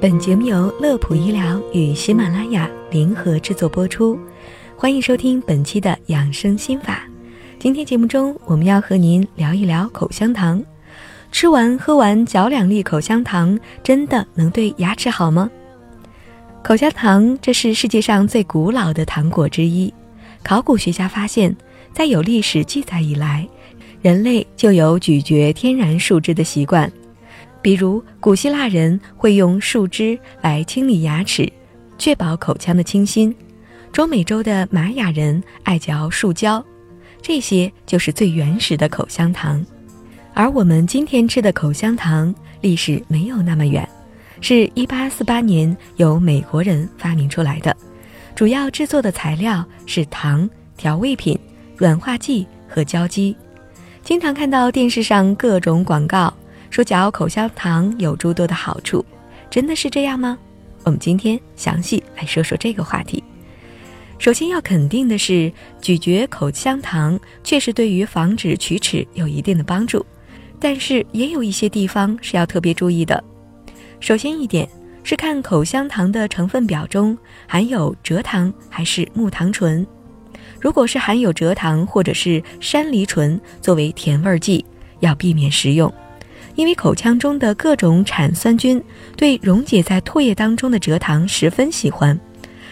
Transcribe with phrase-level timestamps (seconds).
[0.00, 4.18] 本节目由乐普医疗与喜马拉雅联合制作播出，
[4.76, 7.02] 欢迎收听本期的养生心法。
[7.58, 10.64] 今天节目中，我们要和您聊一聊口香糖。
[11.30, 15.50] 吃完喝完嚼两粒口香糖，真的能对牙齿好吗？
[16.62, 19.92] 口香糖这是世界上最古老的糖果之一。
[20.42, 21.54] 考古学家发现，
[21.92, 23.46] 在有历史记载以来，
[24.00, 26.90] 人类就有咀嚼天然树枝的习惯。
[27.62, 31.50] 比如，古希腊人会用树枝来清理牙齿，
[31.96, 33.32] 确保口腔的清新；
[33.92, 36.62] 中美洲的玛雅人爱嚼树胶，
[37.22, 39.64] 这些就是最原始的口香糖。
[40.34, 43.88] 而我们今天吃的口香糖历史没有那么远，
[44.40, 47.76] 是一八四八年由美国人发明出来的。
[48.34, 51.38] 主要制作的材料是糖、调味品、
[51.76, 53.36] 软化剂和胶基。
[54.02, 56.32] 经常看到电视上各种广告，
[56.72, 59.04] 说嚼口香糖有诸多的好处，
[59.50, 60.38] 真的是这样吗？
[60.84, 63.22] 我们今天详细来说说这个话题。
[64.18, 65.52] 首先要肯定的是，
[65.82, 70.02] 咀嚼口香糖确实对于防止龋齿有一定的帮助，
[70.58, 73.22] 但是也有一些地方是要特别注意的。
[74.00, 74.66] 首先一点。
[75.04, 77.18] 是看口香糖的成分表中
[77.48, 79.84] 含有蔗糖还是木糖醇。
[80.60, 84.64] 如果是含有蔗糖或者是山梨醇作为甜味剂，
[85.00, 85.92] 要避免食用，
[86.54, 88.82] 因为口腔中的各种产酸菌
[89.16, 92.18] 对溶解在唾液当中的蔗糖十分喜欢，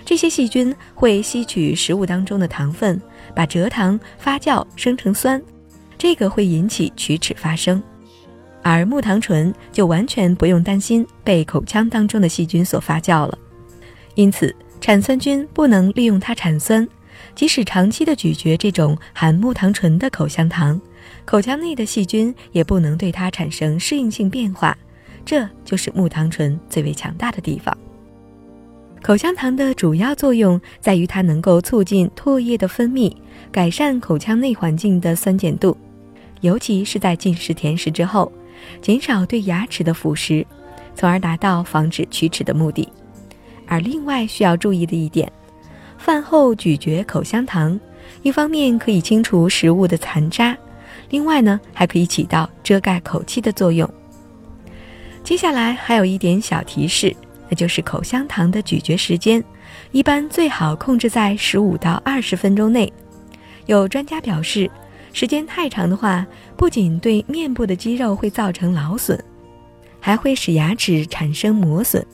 [0.05, 3.01] 这些细菌会吸取食物当中的糖分，
[3.35, 5.41] 把蔗糖发酵生成酸，
[5.97, 7.83] 这个会引起龋齿发生。
[8.63, 13.39] 而木糖醇就完全不用担心被口腔当中的细菌所发酵了，
[14.15, 16.87] 因此产酸菌不能利用它产酸。
[17.35, 20.81] 即使长期的咀嚼这种含木糖醇的口香糖，
[21.25, 24.77] 口腔内的细菌也不能对它产生适应性变化。
[25.25, 27.77] 这就是木糖醇最为强大的地方。
[29.03, 33.15] 口香糖的主要作用在于它能够促进唾液的分泌，
[33.51, 35.77] 改善口腔内环境的酸碱度，
[36.43, 38.31] 尤其是在进食甜食之后。
[38.83, 40.45] 减少对牙齿的腐蚀，
[40.95, 42.87] 从而达到防止龋齿的目的。
[43.67, 45.33] 而另外需要注意的一点，
[46.01, 47.79] 饭后咀嚼口香糖，
[48.23, 50.57] 一方面可以清除食物的残渣，
[51.11, 53.89] 另外呢还可以起到遮盖口气的作用。
[55.23, 57.15] 接下来还有一点小提示，
[57.51, 59.45] 那就是口香糖的咀嚼时间，
[59.93, 62.91] 一般最好控制在十五到二十分钟内。
[63.67, 64.71] 有专家表示。
[65.13, 66.25] 时间太长的话，
[66.57, 69.19] 不仅对面部的肌肉会造成劳损，
[69.99, 72.07] 还会使牙齿产生磨损。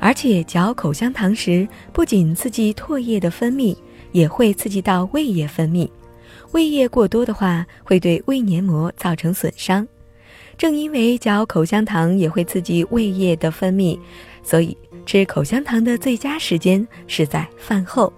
[0.00, 3.76] 而且嚼口香糖时，不仅刺激唾液的分泌，
[4.12, 5.88] 也会刺激到胃液分泌。
[6.52, 9.86] 胃液过多的话，会对胃黏膜造成损伤。
[10.56, 13.98] 正因为嚼口香糖也会刺激胃液的分泌，
[14.42, 18.12] 所以吃口香糖的最佳时间是在饭后。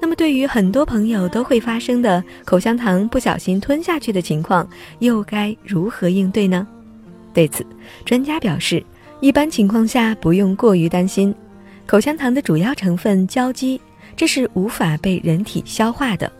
[0.00, 4.68] 那么，对于很多朋友都会发生的口香糖不小心吞下去的情况，
[4.98, 6.66] 又该如何应对呢？
[7.32, 7.64] 对此，
[8.04, 8.84] 专家表示，
[9.22, 11.32] 一般情况下不用过于担心。
[11.86, 13.80] 口香糖的主要成分胶基，
[14.16, 16.30] 这是无法被人体消化的。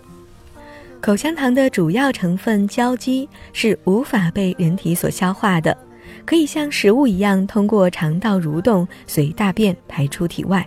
[1.00, 5.78] 口香糖的主要成分胶基是无法被人体所消化的，
[6.26, 10.66] 可以像食物一样通过肠道蠕动，随大便排出体外。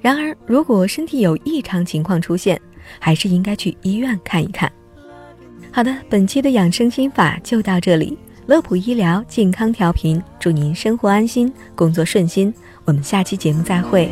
[0.00, 2.60] 然而，如果身体有异常情况出现，
[2.98, 4.68] 还是应该去医院看一看。
[5.70, 8.18] 好的，本期的养生心法就到这里。
[8.48, 12.52] 乐普医疗健康调频，祝您生活安心，工作顺心。
[12.86, 14.08] 我们下期节目再会。